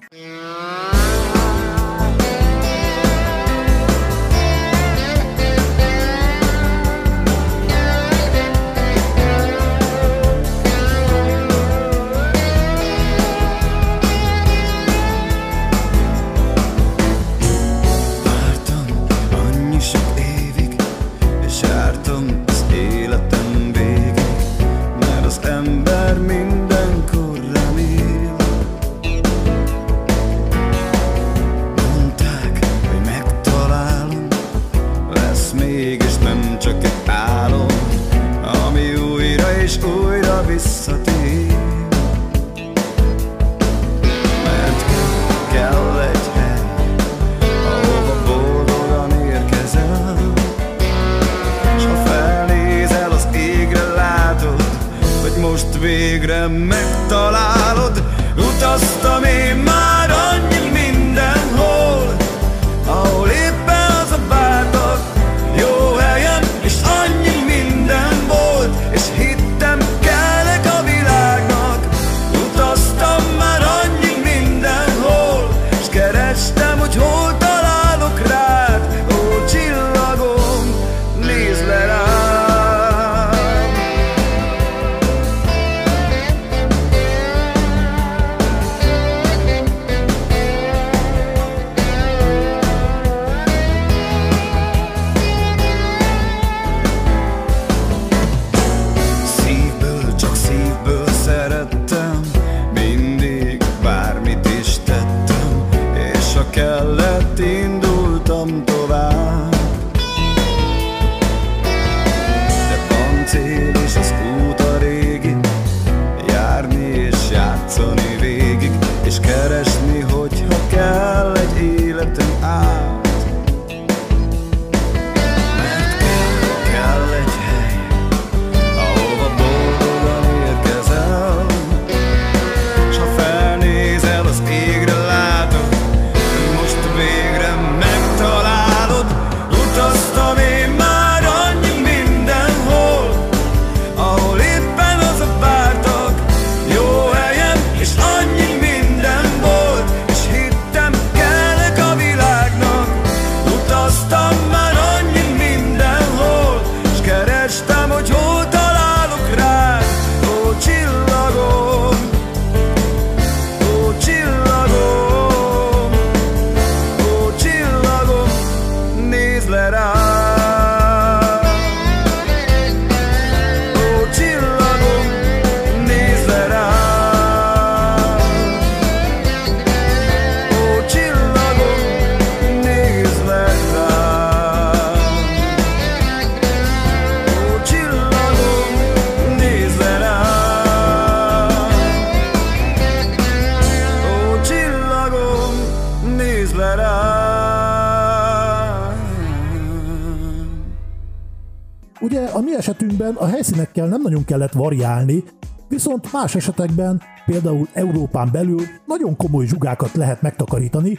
A 203.18 203.26
helyszínekkel 203.26 203.86
nem 203.86 204.02
nagyon 204.02 204.24
kellett 204.24 204.52
variálni, 204.52 205.24
viszont 205.68 206.12
más 206.12 206.34
esetekben, 206.34 207.00
például 207.26 207.68
Európán 207.72 208.28
belül 208.32 208.60
nagyon 208.86 209.16
komoly 209.16 209.46
zsugákat 209.46 209.92
lehet 209.94 210.22
megtakarítani, 210.22 210.98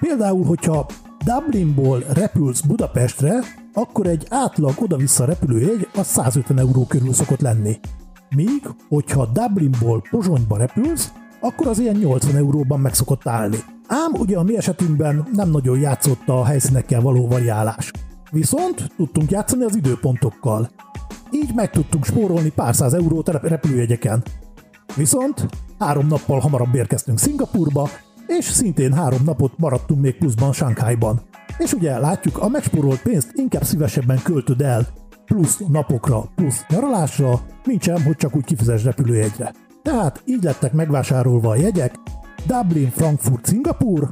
például, 0.00 0.44
hogyha 0.44 0.86
Dublinból 1.24 2.04
repülsz 2.12 2.60
Budapestre, 2.60 3.38
akkor 3.72 4.06
egy 4.06 4.26
átlag 4.30 4.72
oda-vissza 4.78 5.24
repülőjegy 5.24 5.88
a 5.94 6.02
150 6.02 6.58
euró 6.58 6.86
körül 6.86 7.12
szokott 7.12 7.40
lenni. 7.40 7.78
Míg, 8.36 8.68
hogyha 8.88 9.26
Dublinból 9.26 10.02
Pozsonyba 10.10 10.56
repülsz, 10.56 11.12
akkor 11.40 11.66
az 11.66 11.78
ilyen 11.78 11.96
80 11.96 12.36
euróban 12.36 12.80
meg 12.80 12.94
szokott 12.94 13.26
állni. 13.26 13.56
Ám 13.86 14.12
ugye 14.12 14.38
a 14.38 14.42
mi 14.42 14.56
esetünkben 14.56 15.28
nem 15.32 15.50
nagyon 15.50 15.78
játszott 15.78 16.28
a 16.28 16.44
helyszínekkel 16.44 17.00
való 17.00 17.28
variálás. 17.28 17.92
Viszont 18.30 18.92
tudtunk 18.96 19.30
játszani 19.30 19.64
az 19.64 19.76
időpontokkal. 19.76 20.70
Így 21.30 21.54
meg 21.54 21.70
tudtunk 21.70 22.04
spórolni 22.04 22.50
pár 22.50 22.74
száz 22.74 22.94
eurót 22.94 23.28
a 23.28 23.40
repülőjegyeken. 23.42 24.22
Viszont 24.96 25.46
három 25.78 26.06
nappal 26.06 26.38
hamarabb 26.38 26.74
érkeztünk 26.74 27.18
Szingapurba, 27.18 27.88
és 28.26 28.44
szintén 28.44 28.92
három 28.92 29.20
napot 29.24 29.58
maradtunk 29.58 30.00
még 30.00 30.16
pluszban 30.16 30.52
Sánkhájban. 30.52 31.20
És 31.58 31.72
ugye 31.72 31.98
látjuk, 31.98 32.38
a 32.38 32.48
megspórolt 32.48 33.02
pénzt 33.02 33.30
inkább 33.34 33.62
szívesebben 33.62 34.22
költöd 34.22 34.60
el 34.60 34.86
plusz 35.24 35.58
napokra, 35.68 36.24
plusz 36.34 36.64
nyaralásra, 36.68 37.40
mint 37.64 37.82
sem, 37.82 38.02
hogy 38.02 38.16
csak 38.16 38.36
úgy 38.36 38.44
kifizes 38.44 38.84
repülőjegyre. 38.84 39.52
Tehát 39.82 40.22
így 40.24 40.42
lettek 40.42 40.72
megvásárolva 40.72 41.50
a 41.50 41.56
jegyek 41.56 41.94
Dublin, 42.46 42.90
Frankfurt, 42.90 43.46
Szingapur, 43.46 44.08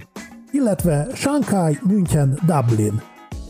illetve 0.51 1.07
Shanghai, 1.15 1.79
München, 1.83 2.39
Dublin. 2.47 3.03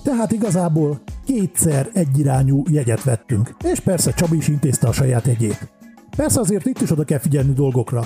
Tehát 0.07 0.33
igazából 0.33 1.01
kétszer 1.25 1.89
egyirányú 1.93 2.63
jegyet 2.71 3.05
vettünk, 3.05 3.55
és 3.65 3.81
persze 3.81 4.13
Csabi 4.13 4.37
is 4.37 4.49
intézte 4.49 4.89
a 4.89 4.93
saját 4.93 5.27
jegyét. 5.27 5.73
Persze 6.17 6.41
azért 6.41 6.67
itt 6.67 6.81
is 6.81 6.91
oda 6.91 7.05
kell 7.05 7.19
figyelni 7.19 7.53
dolgokra. 7.53 8.03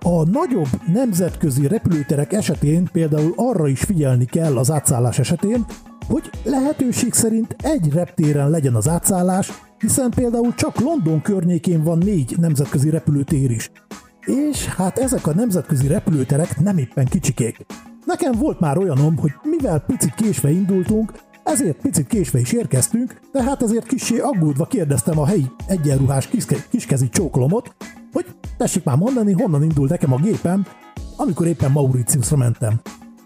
A 0.00 0.28
nagyobb 0.28 0.68
nemzetközi 0.92 1.66
repülőterek 1.66 2.32
esetén 2.32 2.88
például 2.92 3.32
arra 3.36 3.68
is 3.68 3.80
figyelni 3.80 4.24
kell 4.24 4.56
az 4.56 4.70
átszállás 4.70 5.18
esetén, 5.18 5.64
hogy 6.06 6.30
lehetőség 6.44 7.12
szerint 7.12 7.56
egy 7.62 7.92
reptéren 7.92 8.50
legyen 8.50 8.74
az 8.74 8.88
átszállás, 8.88 9.52
hiszen 9.78 10.10
például 10.10 10.54
csak 10.54 10.80
London 10.80 11.22
környékén 11.22 11.82
van 11.82 11.98
négy 11.98 12.34
nemzetközi 12.38 12.90
repülőtér 12.90 13.50
is. 13.50 13.70
És 14.26 14.66
hát 14.66 14.98
ezek 14.98 15.26
a 15.26 15.34
nemzetközi 15.34 15.86
repülőterek 15.86 16.60
nem 16.60 16.78
éppen 16.78 17.04
kicsikék. 17.04 17.66
Nekem 18.06 18.32
volt 18.32 18.60
már 18.60 18.78
olyanom, 18.78 19.16
hogy 19.16 19.32
mivel 19.42 19.80
picit 19.80 20.14
késve 20.14 20.50
indultunk, 20.50 21.12
ezért 21.44 21.80
picit 21.80 22.06
késve 22.06 22.38
is 22.38 22.52
érkeztünk, 22.52 23.20
tehát 23.32 23.62
ezért 23.62 23.86
kissé 23.86 24.18
aggódva 24.18 24.66
kérdeztem 24.66 25.18
a 25.18 25.26
helyi 25.26 25.50
egyenruhás 25.66 26.26
kiske- 26.26 26.68
kiskezi 26.68 27.08
csókolomot, 27.08 27.74
hogy 28.12 28.26
tessék 28.56 28.84
már 28.84 28.96
mondani, 28.96 29.32
honnan 29.32 29.62
indul 29.62 29.86
nekem 29.86 30.12
a 30.12 30.20
gépem, 30.20 30.66
amikor 31.16 31.46
éppen 31.46 31.70
Mauritiusra 31.70 32.36
mentem. 32.36 32.80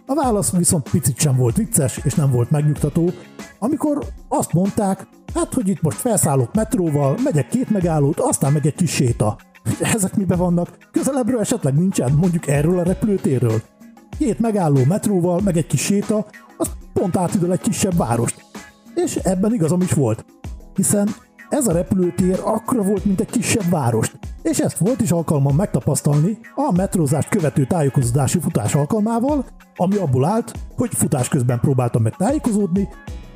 A 0.07 0.15
válasz 0.15 0.51
viszont 0.51 0.91
picit 0.91 1.19
sem 1.19 1.37
volt 1.37 1.57
vicces, 1.57 2.01
és 2.05 2.15
nem 2.15 2.31
volt 2.31 2.51
megnyugtató, 2.51 3.11
amikor 3.59 3.99
azt 4.29 4.53
mondták, 4.53 5.07
hát 5.35 5.55
hogy 5.55 5.69
itt 5.69 5.83
most 5.83 5.99
felszállok 5.99 6.55
metróval, 6.55 7.17
megyek 7.25 7.49
két 7.49 7.71
megállót, 7.71 8.21
aztán 8.21 8.53
meg 8.53 8.67
egy 8.67 8.75
kis 8.75 8.91
séta. 8.91 9.37
Ezek 9.95 10.17
mibe 10.17 10.37
vannak? 10.37 10.77
Közelebbről 10.93 11.41
esetleg 11.41 11.75
nincsen, 11.75 12.13
mondjuk 12.13 12.47
erről 12.47 12.79
a 12.79 12.83
repülőtérről. 12.83 13.63
Két 14.19 14.39
megálló 14.39 14.85
metróval, 14.89 15.41
meg 15.45 15.57
egy 15.57 15.67
kis 15.67 15.81
séta, 15.81 16.27
az 16.57 16.71
pont 16.93 17.17
átidől 17.17 17.53
egy 17.53 17.61
kisebb 17.61 17.97
várost. 17.97 18.45
És 18.95 19.17
ebben 19.17 19.53
igazam 19.53 19.81
is 19.81 19.93
volt. 19.93 20.25
Hiszen 20.75 21.09
ez 21.49 21.67
a 21.67 21.73
repülőtér 21.73 22.41
akkora 22.45 22.83
volt, 22.83 23.05
mint 23.05 23.21
egy 23.21 23.31
kisebb 23.31 23.71
várost. 23.71 24.19
És 24.43 24.59
ezt 24.59 24.79
volt 24.79 25.01
is 25.01 25.11
alkalmam 25.11 25.57
megtapasztalni 25.57 26.39
a 26.55 26.73
metrózást 26.73 27.29
követő 27.29 27.67
tájékozódási 27.67 28.41
futás 28.41 28.75
alkalmával, 28.75 29.45
ami 29.77 29.97
abból 29.97 30.25
állt, 30.25 30.53
hogy 30.77 30.91
futás 30.95 31.29
közben 31.29 31.61
próbáltam 31.61 32.03
meg 32.03 32.17
tájékozódni, 32.17 32.89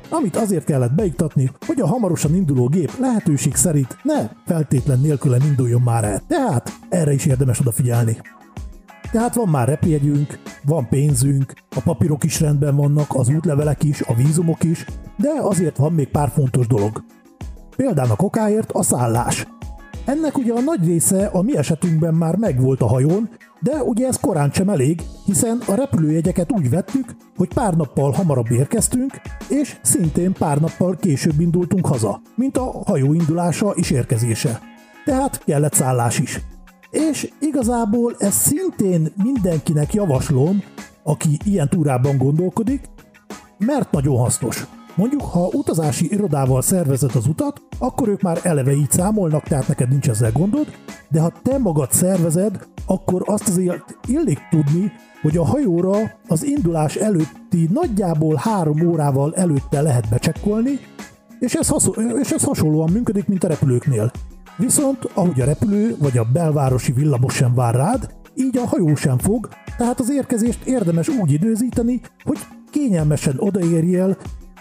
amit 0.09 0.35
azért 0.35 0.65
kellett 0.65 0.93
beiktatni, 0.93 1.51
hogy 1.65 1.79
a 1.79 1.87
hamarosan 1.87 2.35
induló 2.35 2.67
gép 2.67 2.91
lehetőség 2.99 3.55
szerint 3.55 3.97
ne 4.03 4.29
feltétlen 4.45 4.99
nélkülem 4.99 5.41
induljon 5.41 5.81
már 5.81 6.03
el. 6.03 6.21
Tehát 6.27 6.71
erre 6.89 7.13
is 7.13 7.25
érdemes 7.25 7.59
odafigyelni. 7.59 8.17
Tehát 9.11 9.35
van 9.35 9.47
már 9.49 9.67
repjegyünk, 9.67 10.39
van 10.65 10.87
pénzünk, 10.89 11.53
a 11.75 11.81
papírok 11.83 12.23
is 12.23 12.39
rendben 12.39 12.75
vannak, 12.75 13.15
az 13.15 13.29
útlevelek 13.29 13.83
is, 13.83 14.01
a 14.01 14.13
vízumok 14.13 14.63
is, 14.63 14.85
de 15.17 15.29
azért 15.41 15.77
van 15.77 15.93
még 15.93 16.07
pár 16.07 16.29
fontos 16.29 16.67
dolog. 16.67 17.03
Például 17.75 18.11
a 18.11 18.15
kokáért 18.15 18.71
a 18.71 18.83
szállás. 18.83 19.47
Ennek 20.05 20.37
ugye 20.37 20.53
a 20.53 20.59
nagy 20.59 20.85
része 20.85 21.25
a 21.25 21.41
mi 21.41 21.57
esetünkben 21.57 22.13
már 22.13 22.35
megvolt 22.35 22.81
a 22.81 22.87
hajón, 22.87 23.29
de 23.59 23.83
ugye 23.83 24.07
ez 24.07 24.19
korán 24.19 24.51
sem 24.51 24.69
elég, 24.69 25.01
hiszen 25.25 25.61
a 25.67 25.73
repülőjegyeket 25.73 26.51
úgy 26.51 26.69
vettük, 26.69 27.15
hogy 27.37 27.53
pár 27.53 27.73
nappal 27.73 28.11
hamarabb 28.11 28.51
érkeztünk, 28.51 29.21
és 29.49 29.79
szintén 29.81 30.33
pár 30.33 30.59
nappal 30.59 30.95
később 30.95 31.39
indultunk 31.39 31.85
haza, 31.85 32.21
mint 32.35 32.57
a 32.57 32.71
hajó 32.85 33.13
indulása 33.13 33.69
és 33.69 33.91
érkezése. 33.91 34.59
Tehát 35.05 35.43
kellett 35.43 35.73
szállás 35.73 36.19
is. 36.19 36.41
És 36.91 37.31
igazából 37.39 38.15
ez 38.17 38.33
szintén 38.33 39.11
mindenkinek 39.23 39.93
javaslom, 39.93 40.63
aki 41.03 41.37
ilyen 41.43 41.69
túrában 41.69 42.17
gondolkodik, 42.17 42.89
mert 43.57 43.91
nagyon 43.91 44.17
hasznos. 44.17 44.67
Mondjuk, 44.95 45.21
ha 45.21 45.49
utazási 45.53 46.13
irodával 46.13 46.61
szervezed 46.61 47.15
az 47.15 47.27
utat, 47.27 47.61
akkor 47.79 48.07
ők 48.07 48.21
már 48.21 48.39
eleve 48.43 48.71
így 48.71 48.91
számolnak, 48.91 49.43
tehát 49.43 49.67
neked 49.67 49.89
nincs 49.89 50.09
ezzel 50.09 50.31
gondod, 50.31 50.67
de 51.09 51.21
ha 51.21 51.31
te 51.43 51.57
magad 51.57 51.91
szervezed, 51.91 52.67
akkor 52.85 53.23
azt 53.25 53.47
azért 53.47 53.97
illik 54.07 54.39
tudni, 54.49 54.91
hogy 55.21 55.37
a 55.37 55.45
hajóra 55.45 55.97
az 56.27 56.43
indulás 56.43 56.95
előtti 56.95 57.69
nagyjából 57.73 58.35
három 58.35 58.87
órával 58.87 59.35
előtte 59.35 59.81
lehet 59.81 60.09
becsekkolni, 60.09 60.79
és 61.39 61.53
ez, 61.53 61.67
hasz- 61.67 61.97
és 62.21 62.31
ez 62.31 62.43
hasonlóan 62.43 62.91
működik, 62.91 63.27
mint 63.27 63.43
a 63.43 63.47
repülőknél. 63.47 64.11
Viszont 64.61 65.09
ahogy 65.13 65.41
a 65.41 65.45
repülő 65.45 65.95
vagy 65.99 66.17
a 66.17 66.27
belvárosi 66.33 66.91
villamos 66.91 67.33
sem 67.33 67.53
vár 67.53 67.75
rád, 67.75 68.09
így 68.35 68.57
a 68.57 68.67
hajó 68.67 68.95
sem 68.95 69.17
fog, 69.17 69.49
tehát 69.77 69.99
az 69.99 70.11
érkezést 70.11 70.65
érdemes 70.65 71.07
úgy 71.07 71.31
időzíteni, 71.31 72.01
hogy 72.23 72.37
kényelmesen 72.69 73.35
odaérjél, 73.37 74.17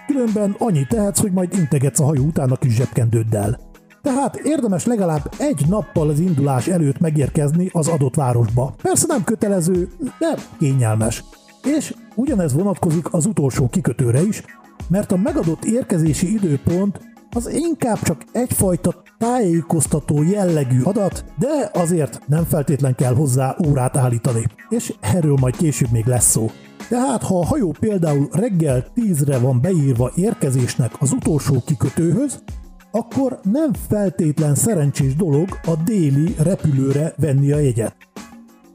különben 0.06 0.54
annyit 0.58 0.88
tehetsz, 0.88 1.20
hogy 1.20 1.32
majd 1.32 1.54
integetsz 1.54 2.00
a 2.00 2.04
hajó 2.04 2.24
után 2.24 2.50
a 2.50 2.56
kis 2.56 2.74
zsebkendőddel. 2.74 3.60
Tehát 4.02 4.36
érdemes 4.36 4.86
legalább 4.86 5.32
egy 5.38 5.64
nappal 5.68 6.08
az 6.08 6.18
indulás 6.18 6.66
előtt 6.66 6.98
megérkezni 6.98 7.70
az 7.72 7.88
adott 7.88 8.14
városba. 8.14 8.74
Persze 8.82 9.06
nem 9.08 9.24
kötelező, 9.24 9.88
de 10.18 10.34
kényelmes. 10.58 11.24
És 11.62 11.94
ugyanez 12.14 12.52
vonatkozik 12.52 13.12
az 13.12 13.26
utolsó 13.26 13.68
kikötőre 13.68 14.22
is, 14.22 14.42
mert 14.88 15.12
a 15.12 15.16
megadott 15.16 15.64
érkezési 15.64 16.32
időpont 16.32 17.09
az 17.30 17.48
inkább 17.52 18.02
csak 18.02 18.24
egyfajta 18.32 19.02
tájékoztató 19.18 20.22
jellegű 20.22 20.82
adat, 20.82 21.24
de 21.38 21.70
azért 21.72 22.20
nem 22.26 22.44
feltétlen 22.44 22.94
kell 22.94 23.14
hozzá 23.14 23.56
órát 23.66 23.96
állítani. 23.96 24.46
És 24.68 24.94
erről 25.00 25.36
majd 25.40 25.56
később 25.56 25.90
még 25.90 26.06
lesz 26.06 26.30
szó. 26.30 26.50
Tehát 26.88 27.22
ha 27.22 27.38
a 27.38 27.46
hajó 27.46 27.74
például 27.80 28.28
reggel 28.32 28.86
10-re 28.96 29.38
van 29.38 29.60
beírva 29.60 30.12
érkezésnek 30.14 30.92
az 30.98 31.12
utolsó 31.12 31.62
kikötőhöz, 31.66 32.42
akkor 32.90 33.40
nem 33.42 33.72
feltétlen 33.88 34.54
szerencsés 34.54 35.14
dolog 35.14 35.48
a 35.62 35.74
déli 35.84 36.34
repülőre 36.38 37.14
venni 37.16 37.52
a 37.52 37.58
jegyet. 37.58 37.96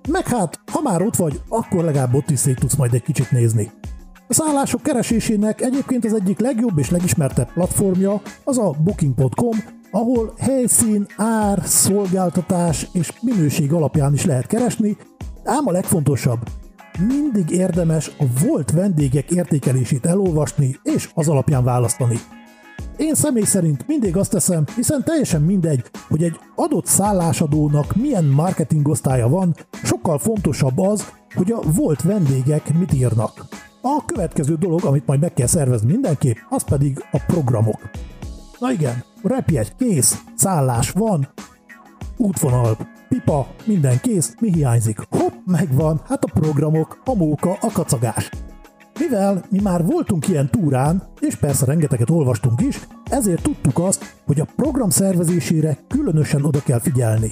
Meg 0.09 0.27
hát, 0.27 0.59
ha 0.71 0.81
már 0.81 1.01
ott 1.01 1.15
vagy, 1.15 1.41
akkor 1.49 1.83
legalább 1.83 2.13
ott 2.13 2.29
is 2.29 2.39
szét 2.39 2.59
tudsz 2.59 2.75
majd 2.75 2.93
egy 2.93 3.03
kicsit 3.03 3.31
nézni. 3.31 3.71
A 4.27 4.33
szállások 4.33 4.81
keresésének 4.81 5.61
egyébként 5.61 6.05
az 6.05 6.13
egyik 6.13 6.39
legjobb 6.39 6.77
és 6.77 6.89
legismertebb 6.89 7.53
platformja 7.53 8.21
az 8.43 8.57
a 8.57 8.75
booking.com, 8.83 9.57
ahol 9.91 10.33
helyszín, 10.39 11.05
ár, 11.17 11.61
szolgáltatás 11.63 12.87
és 12.93 13.13
minőség 13.21 13.73
alapján 13.73 14.13
is 14.13 14.25
lehet 14.25 14.47
keresni, 14.47 14.97
ám 15.43 15.67
a 15.67 15.71
legfontosabb, 15.71 16.39
mindig 17.07 17.49
érdemes 17.49 18.11
a 18.19 18.25
volt 18.45 18.71
vendégek 18.71 19.31
értékelését 19.31 20.05
elolvasni 20.05 20.79
és 20.83 21.09
az 21.13 21.27
alapján 21.27 21.63
választani. 21.63 22.19
Én 22.97 23.13
személy 23.13 23.43
szerint 23.43 23.87
mindig 23.87 24.17
azt 24.17 24.31
teszem, 24.31 24.65
hiszen 24.75 25.03
teljesen 25.03 25.41
mindegy, 25.41 25.83
hogy 26.07 26.23
egy 26.23 26.39
adott 26.55 26.85
szállásadónak 26.85 27.95
milyen 27.95 28.25
marketing 28.25 28.87
osztálya 28.87 29.27
van, 29.27 29.55
sokkal 29.83 30.17
fontosabb 30.17 30.79
az, 30.79 31.11
hogy 31.35 31.51
a 31.51 31.61
volt 31.75 32.01
vendégek 32.01 32.77
mit 32.77 32.93
írnak. 32.93 33.45
A 33.87 34.05
következő 34.05 34.55
dolog, 34.55 34.85
amit 34.85 35.05
majd 35.05 35.19
meg 35.19 35.33
kell 35.33 35.47
szervezni 35.47 35.91
mindenképp, 35.91 36.35
az 36.49 36.63
pedig 36.63 37.03
a 37.11 37.23
programok. 37.27 37.89
Na 38.59 38.71
igen, 38.71 39.03
repjegy 39.23 39.75
kész, 39.75 40.23
szállás 40.35 40.91
van, 40.91 41.27
útvonal, 42.17 42.77
pipa, 43.09 43.47
minden 43.65 43.99
kész, 44.01 44.35
mi 44.39 44.51
hiányzik? 44.51 44.99
Hopp, 45.09 45.33
megvan, 45.45 46.01
hát 46.07 46.23
a 46.23 46.39
programok, 46.39 47.01
a 47.03 47.15
móka, 47.15 47.57
a 47.61 47.71
kacagás. 47.73 48.29
Mivel 48.99 49.43
mi 49.49 49.59
már 49.61 49.85
voltunk 49.85 50.27
ilyen 50.27 50.49
túrán, 50.49 51.03
és 51.19 51.35
persze 51.35 51.65
rengeteget 51.65 52.09
olvastunk 52.09 52.61
is, 52.61 52.87
ezért 53.09 53.43
tudtuk 53.43 53.79
azt, 53.79 54.15
hogy 54.25 54.39
a 54.39 54.47
program 54.55 54.89
szervezésére 54.89 55.77
különösen 55.87 56.45
oda 56.45 56.59
kell 56.59 56.79
figyelni. 56.79 57.31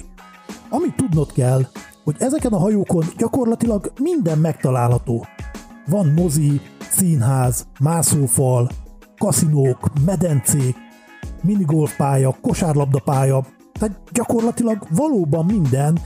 Amit 0.68 0.96
tudnod 0.96 1.32
kell, 1.32 1.60
hogy 2.04 2.16
ezeken 2.18 2.52
a 2.52 2.58
hajókon 2.58 3.04
gyakorlatilag 3.16 3.92
minden 4.00 4.38
megtalálható. 4.38 5.26
Van 5.86 6.06
mozi, 6.06 6.60
színház, 6.90 7.66
mászófal, 7.80 8.70
kaszinók, 9.18 9.90
medencék, 10.04 10.76
minigolfpálya, 11.42 12.36
kosárlabdapálya, 12.40 13.44
tehát 13.78 14.00
gyakorlatilag 14.12 14.86
valóban 14.90 15.44
minden, 15.44 15.98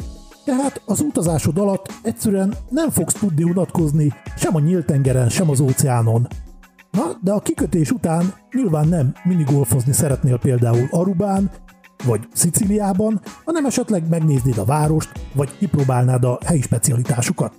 tehát 0.45 0.83
az 0.87 1.01
utazásod 1.01 1.59
alatt 1.59 1.93
egyszerűen 2.03 2.55
nem 2.69 2.91
fogsz 2.91 3.15
tudni 3.15 3.43
unatkozni 3.43 4.13
sem 4.37 4.55
a 4.55 4.61
nyílt 4.61 4.87
tengeren, 4.87 5.29
sem 5.29 5.51
az 5.51 5.61
óceánon. 5.61 6.27
Na, 6.91 7.03
de 7.23 7.33
a 7.33 7.41
kikötés 7.41 7.91
után 7.91 8.35
nyilván 8.53 8.89
nem 8.89 9.15
minigolfozni 9.25 9.93
szeretnél 9.93 10.39
például 10.39 10.87
Arubán, 10.91 11.51
vagy 12.05 12.29
Sziciliában, 12.33 13.21
hanem 13.45 13.67
esetleg 13.67 14.09
megnéznéd 14.09 14.59
a 14.59 14.65
várost, 14.65 15.13
vagy 15.35 15.59
kipróbálnád 15.59 16.25
a 16.25 16.39
helyi 16.45 16.61
specialitásukat. 16.61 17.53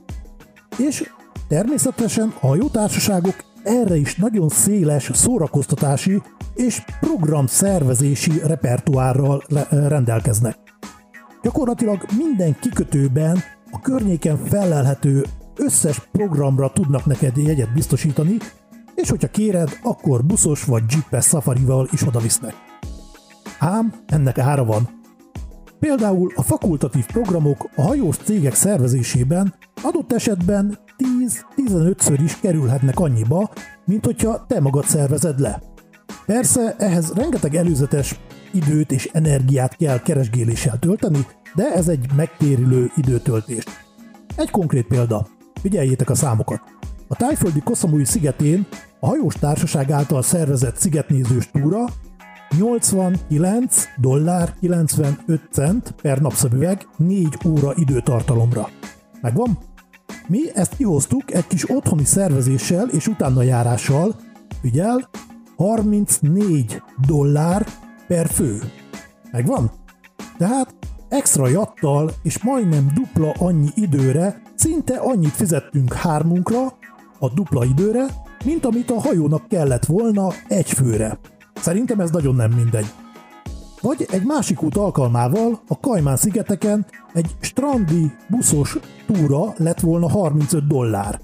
És 0.78 1.12
természetesen 1.50 2.34
a 2.42 2.56
jó 2.56 2.68
társaságok 2.68 3.36
erre 3.64 3.96
is 3.96 4.16
nagyon 4.16 4.50
széles 4.50 5.10
szórakoztatási 5.14 6.22
és 6.54 6.84
programszervezési 7.00 8.32
repertoárral 8.44 9.44
rendelkeznek. 9.70 10.58
Gyakorlatilag 11.42 12.06
minden 12.18 12.60
kikötőben 12.60 13.38
a 13.72 13.80
környéken 13.80 14.38
felelhető 14.38 15.26
összes 15.56 16.00
programra 16.12 16.70
tudnak 16.70 17.06
neked 17.06 17.38
jegyet 17.38 17.74
biztosítani, 17.74 18.38
és 18.96 19.10
hogyha 19.10 19.28
kéred, 19.28 19.70
akkor 19.84 20.26
buszos 20.26 20.64
vagy 20.64 20.84
jeepes 20.92 21.26
safarival 21.26 21.88
is 21.92 22.08
odavisznek. 22.08 22.54
Ám 23.60 23.94
ennek 24.06 24.38
ára 24.38 24.66
van. 24.66 24.90
Például 25.80 26.32
a 26.36 26.42
fakultatív 26.42 27.06
programok 27.06 27.70
a 27.76 27.82
hajós 27.82 28.18
cégek 28.18 28.54
szervezésében 28.54 29.54
adott 29.82 30.14
esetben 30.14 30.78
10-15-ször 31.30 32.20
is 32.24 32.40
kerülhetnek 32.40 33.00
annyiba, 33.00 33.50
mint 33.86 34.06
hogyha 34.06 34.46
te 34.48 34.60
magad 34.60 34.86
szervezed 34.86 35.40
le. 35.40 35.62
Persze 36.26 36.76
ehhez 36.78 37.14
rengeteg 37.14 37.56
előzetes 37.56 38.20
időt 38.54 38.92
és 38.92 39.10
energiát 39.14 39.76
kell 39.76 40.02
keresgéléssel 40.02 40.80
tölteni, 40.80 41.26
de 41.56 41.74
ez 41.74 41.88
egy 41.88 42.06
megtérülő 42.16 42.92
időtöltés. 42.96 43.64
Egy 44.36 44.52
konkrét 44.52 44.88
példa. 44.88 45.28
Figyeljétek 45.62 46.10
a 46.10 46.16
számokat. 46.16 46.62
A 47.08 47.16
tájföldi 47.16 47.60
Koszamui 47.60 48.06
szigetén 48.06 48.68
a 49.00 49.08
hajós 49.08 49.36
társaság 49.36 49.92
által 49.92 50.22
szervezett 50.22 50.78
szigetnézős 50.78 51.50
túra 51.52 51.86
89 52.58 53.84
dollár 53.98 54.54
95 54.60 55.42
cent 55.52 55.96
per 56.02 56.22
napszemüveg 56.22 56.88
4 56.98 57.38
óra 57.46 57.74
időtartalomra. 57.76 58.70
Megvan? 59.22 59.58
Mi 60.28 60.40
ezt 60.54 60.76
kihoztuk 60.76 61.34
egy 61.34 61.48
kis 61.48 61.70
otthoni 61.70 62.06
szervezéssel 62.06 62.88
és 62.88 63.08
utána 63.08 63.42
járással, 63.42 64.16
figyel, 64.62 65.10
34 65.56 66.82
dollár 67.08 67.66
per 68.08 68.28
fő. 68.28 68.60
Megvan? 69.32 69.72
Tehát 70.38 70.76
extra 71.10 71.48
jattal 71.48 72.12
és 72.24 72.44
majdnem 72.44 72.92
dupla 72.94 73.32
annyi 73.38 73.70
időre 73.76 74.42
szinte 74.56 74.98
annyit 74.98 75.32
fizettünk 75.32 75.94
hármunkra, 75.94 76.78
a 77.20 77.30
dupla 77.30 77.66
időre, 77.66 78.06
mint 78.46 78.66
amit 78.66 78.92
a 78.92 79.00
hajónak 79.00 79.48
kellett 79.48 79.86
volna 79.86 80.28
egy 80.48 80.70
főre. 80.70 81.20
Szerintem 81.56 82.00
ez 82.00 82.10
nagyon 82.10 82.36
nem 82.36 82.52
mindegy. 82.52 82.86
Vagy 83.82 84.08
egy 84.12 84.24
másik 84.24 84.64
út 84.64 84.78
alkalmával 84.78 85.62
a 85.68 85.80
Kajmán 85.80 86.18
szigeteken 86.18 86.86
egy 87.14 87.36
strandi 87.40 88.12
buszos 88.30 88.78
túra 89.08 89.54
lett 89.58 89.80
volna 89.80 90.10
35 90.10 90.68
dollár. 90.68 91.20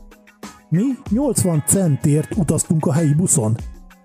Mi 0.69 0.83
80 1.09 1.63
centért 1.67 2.35
utaztunk 2.35 2.85
a 2.85 2.93
helyi 2.93 3.13
buszon. 3.13 3.57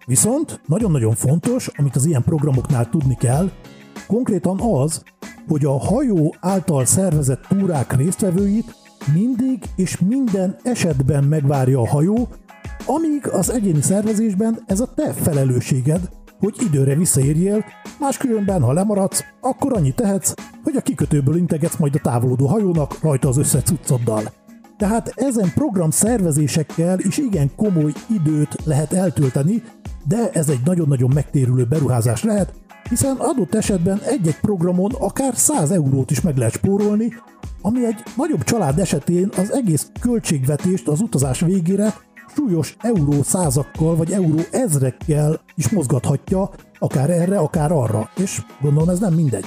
Viszont 0.07 0.61
nagyon-nagyon 0.67 1.15
fontos, 1.15 1.69
amit 1.77 1.97
az 1.97 2.05
ilyen 2.05 2.23
programoknál 2.23 2.89
tudni 2.89 3.17
kell, 3.17 3.51
konkrétan 4.07 4.61
az, 4.61 5.03
hogy 5.49 5.65
a 5.65 5.79
hajó 5.79 6.35
által 6.41 6.85
szervezett 6.85 7.45
túrák 7.49 7.97
résztvevőit 7.97 8.75
mindig 9.13 9.65
és 9.77 9.99
minden 9.99 10.57
esetben 10.63 11.25
megvárja 11.25 11.81
a 11.81 11.89
hajó, 11.89 12.29
amíg 12.87 13.29
az 13.29 13.51
egyéni 13.51 13.83
szervezésben 13.83 14.63
ez 14.67 14.81
a 14.81 14.95
te 14.95 15.13
felelősséged, 15.13 16.09
hogy 16.41 16.57
időre 16.61 16.95
visszaérjél, 16.95 17.65
máskülönben, 18.01 18.63
ha 18.63 18.73
lemaradsz, 18.73 19.25
akkor 19.41 19.73
annyit 19.73 19.95
tehetsz, 19.95 20.35
hogy 20.65 20.77
a 20.77 20.81
kikötőből 20.81 21.37
integetsz 21.37 21.77
majd 21.77 21.95
a 21.95 22.01
távolodó 22.03 22.47
hajónak 22.47 23.03
rajta 23.03 23.29
az 23.29 23.37
összes 23.37 23.63
cuccoddal. 23.63 24.23
Tehát 24.77 25.13
ezen 25.17 25.53
program 25.55 25.91
szervezésekkel 25.91 26.99
is 26.99 27.19
igen 27.19 27.51
komoly 27.57 27.93
időt 28.09 28.57
lehet 28.65 28.93
eltölteni, 28.93 29.63
de 30.09 30.31
ez 30.33 30.49
egy 30.49 30.61
nagyon-nagyon 30.65 31.11
megtérülő 31.15 31.65
beruházás 31.65 32.23
lehet, 32.23 32.53
hiszen 32.89 33.17
adott 33.17 33.55
esetben 33.55 34.01
egy-egy 34.05 34.41
programon 34.41 34.93
akár 34.99 35.37
100 35.37 35.71
eurót 35.71 36.11
is 36.11 36.21
meg 36.21 36.37
lehet 36.37 36.53
spórolni, 36.53 37.13
ami 37.63 37.87
egy 37.87 38.03
nagyobb 38.17 38.43
család 38.43 38.79
esetén 38.79 39.31
az 39.37 39.53
egész 39.53 39.91
költségvetést 40.01 40.89
az 40.89 41.01
utazás 41.01 41.41
végére 41.41 41.95
súlyos 42.35 42.77
euró 42.81 43.23
százakkal 43.23 43.97
vagy 43.97 44.13
euró 44.13 44.41
ezrekkel 44.51 45.41
is 45.55 45.69
mozgathatja, 45.69 46.51
akár 46.79 47.11
erre, 47.11 47.39
akár 47.39 47.73
arra, 47.73 48.11
és 48.17 48.43
gondolom 48.61 48.89
ez 48.89 48.99
nem 48.99 49.13
mindegy. 49.13 49.45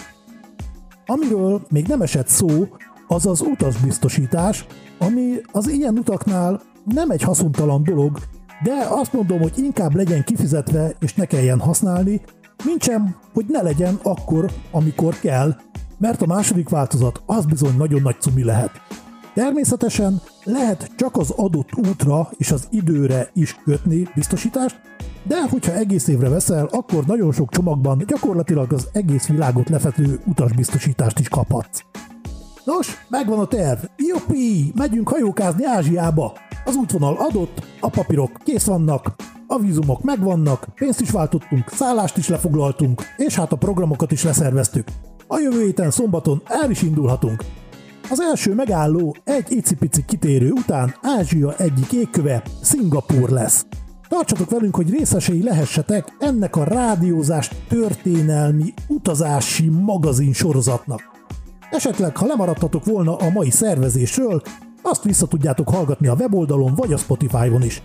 Amiről 1.06 1.62
még 1.70 1.88
nem 1.88 2.02
esett 2.02 2.28
szó, 2.28 2.68
az 3.08 3.26
az 3.26 3.42
utasbiztosítás, 3.42 4.66
ami 5.00 5.34
az 5.52 5.68
ilyen 5.68 5.98
utaknál 5.98 6.62
nem 6.86 7.10
egy 7.10 7.22
haszontalan 7.22 7.84
dolog, 7.84 8.18
de 8.64 8.86
azt 8.90 9.14
mondom, 9.14 9.40
hogy 9.40 9.54
inkább 9.58 9.96
legyen 9.96 10.24
kifizetve 10.24 10.96
és 11.00 11.14
ne 11.14 11.26
kelljen 11.26 11.60
használni, 11.60 12.22
mintsem, 12.66 13.16
hogy 13.34 13.46
ne 13.48 13.62
legyen 13.62 14.00
akkor, 14.04 14.52
amikor 14.72 15.20
kell, 15.20 15.56
mert 15.98 16.22
a 16.22 16.26
második 16.26 16.70
változat 16.70 17.22
az 17.26 17.46
bizony 17.46 17.78
nagyon 17.78 18.02
nagy 18.02 18.20
cumi 18.20 18.44
lehet. 18.44 18.72
Természetesen 19.34 20.22
lehet 20.44 20.92
csak 20.98 21.18
az 21.18 21.30
adott 21.30 21.70
útra 21.76 22.30
és 22.38 22.52
az 22.52 22.68
időre 22.70 23.30
is 23.34 23.56
kötni 23.64 24.08
biztosítást, 24.16 24.82
de 25.24 25.48
hogyha 25.50 25.74
egész 25.74 26.08
évre 26.08 26.30
veszel, 26.30 26.66
akkor 26.72 27.06
nagyon 27.06 27.32
sok 27.32 27.52
csomagban 27.52 28.04
gyakorlatilag 28.08 28.74
az 28.74 28.88
egész 28.92 29.28
világot 29.28 29.70
lefető 29.70 30.20
utasbiztosítást 30.26 31.20
is 31.20 31.30
kaphatsz. 31.30 31.84
Nos, 32.66 33.06
megvan 33.10 33.40
a 33.40 33.48
terv. 33.48 33.80
Joppi, 33.98 34.72
megyünk 34.76 35.10
hajókázni 35.10 35.66
Ázsiába. 35.66 36.34
Az 36.66 36.76
útvonal 36.76 37.16
adott, 37.20 37.68
a 37.80 37.90
papírok 37.90 38.32
kész 38.44 38.66
vannak, 38.66 39.16
a 39.48 39.60
vízumok 39.60 40.04
megvannak, 40.04 40.68
pénzt 40.76 41.02
is 41.02 41.12
váltottunk, 41.12 41.70
szállást 41.70 42.18
is 42.18 42.28
lefoglaltunk, 42.28 43.02
és 43.18 43.36
hát 43.36 43.52
a 43.52 43.56
programokat 43.56 44.12
is 44.12 44.24
leszerveztük. 44.24 44.88
A 45.28 45.40
jövő 45.40 45.64
héten 45.64 45.92
szombaton 45.92 46.42
el 46.46 46.70
is 46.70 46.82
indulhatunk. 46.82 47.44
Az 48.10 48.20
első 48.20 48.54
megálló 48.54 49.16
egy 49.24 49.52
icipici 49.52 50.06
kitérő 50.06 50.52
után 50.52 50.96
Ázsia 51.02 51.56
egyik 51.56 51.92
égköve 51.92 52.44
Szingapúr 52.62 53.30
lesz. 53.30 53.66
Tartsatok 54.08 54.50
velünk, 54.50 54.76
hogy 54.76 54.90
részesei 54.90 55.44
lehessetek 55.44 56.16
ennek 56.20 56.56
a 56.56 56.64
rádiózás 56.64 57.52
történelmi 57.68 58.74
utazási 58.88 59.70
magazin 59.70 60.34
sorozatnak. 60.34 61.02
Esetleg, 61.72 62.18
ha 62.18 62.26
lemaradtatok 62.26 62.86
volna 62.86 63.16
a 63.16 63.30
mai 63.30 63.50
szervezésről, 63.50 64.42
azt 64.82 65.04
vissza 65.04 65.28
tudjátok 65.28 65.70
hallgatni 65.70 66.08
a 66.08 66.16
weboldalon 66.20 66.76
vagy 66.76 66.94
a 66.94 66.98
Spotify-on 66.98 67.64
is. 67.64 67.82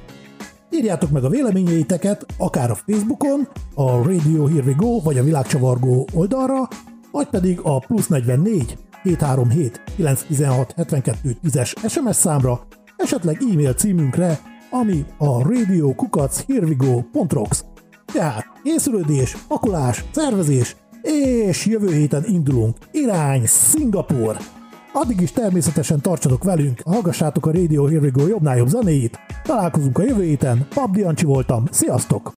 Írjátok 0.70 1.10
meg 1.10 1.24
a 1.24 1.28
véleményeiteket, 1.28 2.26
akár 2.38 2.70
a 2.70 2.78
Facebookon, 2.86 3.48
a 3.74 3.90
Radio 3.90 4.46
Here 4.46 4.66
We 4.66 4.74
Go, 4.76 5.00
vagy 5.00 5.18
a 5.18 5.22
Világcsavargó 5.22 6.06
oldalra, 6.14 6.68
vagy 7.10 7.28
pedig 7.28 7.60
a 7.62 7.78
plusz 7.78 8.06
44 8.06 8.78
737 9.02 9.82
916 9.96 10.72
72 10.76 11.36
10-es 11.44 11.88
SMS 11.88 12.16
számra, 12.16 12.66
esetleg 12.96 13.42
e-mail 13.52 13.74
címünkre, 13.74 14.38
ami 14.70 15.04
a 15.18 15.42
radiokukachhervigo.rocks. 15.42 17.64
Tehát 18.12 18.44
készülődés, 18.62 19.36
pakolás, 19.48 20.04
szervezés, 20.10 20.76
és 21.02 21.66
jövő 21.66 21.92
héten 21.92 22.24
indulunk. 22.26 22.76
Irány 22.92 23.46
Szingapur! 23.46 24.36
Addig 24.92 25.20
is 25.20 25.32
természetesen 25.32 26.00
tartsatok 26.00 26.44
velünk, 26.44 26.80
hallgassátok 26.84 27.46
a 27.46 27.52
Radio 27.52 27.86
Here 27.86 28.00
We 28.00 28.10
Go 28.12 28.26
jobbnál 28.26 28.56
jobb 28.56 28.68
zenéit. 28.68 29.18
Találkozunk 29.42 29.98
a 29.98 30.02
jövő 30.02 30.22
héten, 30.22 30.66
Pabdi 30.74 31.02
Ancsi 31.02 31.24
voltam, 31.24 31.64
sziasztok! 31.70 32.22